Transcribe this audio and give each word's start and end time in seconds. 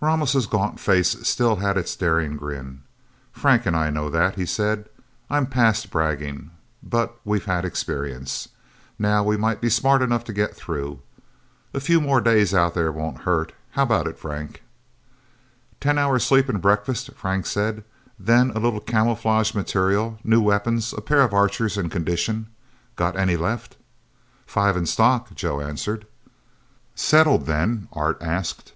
Ramos' 0.00 0.46
gaunt 0.46 0.78
face 0.78 1.16
still 1.26 1.56
had 1.56 1.76
its 1.76 1.96
daring 1.96 2.36
grin. 2.36 2.82
"Frank 3.32 3.66
and 3.66 3.74
I 3.74 3.90
know 3.90 4.08
that," 4.10 4.36
he 4.36 4.46
said. 4.46 4.88
"I'm 5.28 5.44
past 5.44 5.90
bragging. 5.90 6.52
But 6.84 7.16
we've 7.24 7.46
had 7.46 7.64
experience. 7.64 8.50
Now, 8.96 9.24
we 9.24 9.36
might 9.36 9.60
be 9.60 9.68
smart 9.68 10.00
enough 10.00 10.22
to 10.26 10.32
get 10.32 10.54
through. 10.54 11.00
A 11.74 11.80
few 11.80 12.00
more 12.00 12.20
days 12.20 12.54
out 12.54 12.74
there 12.74 12.92
won't 12.92 13.22
hurt. 13.22 13.54
How 13.72 13.82
about 13.82 14.06
it, 14.06 14.20
Frank?" 14.20 14.62
"Ten 15.80 15.98
hours 15.98 16.22
sleep 16.22 16.48
and 16.48 16.62
breakfast," 16.62 17.10
Frank 17.16 17.44
said. 17.46 17.82
"Then 18.20 18.50
a 18.52 18.60
little 18.60 18.78
camouflage 18.78 19.52
material, 19.52 20.16
new 20.22 20.40
weapons, 20.40 20.94
a 20.96 21.00
pair 21.00 21.22
of 21.22 21.34
Archers 21.34 21.76
in 21.76 21.90
condition 21.90 22.46
got 22.94 23.16
any 23.16 23.36
left?" 23.36 23.76
"Five 24.46 24.76
in 24.76 24.86
stock," 24.86 25.34
Joe 25.34 25.60
answered. 25.60 26.06
"Settled, 26.94 27.46
then?" 27.46 27.88
Art 27.92 28.18
asked. 28.20 28.74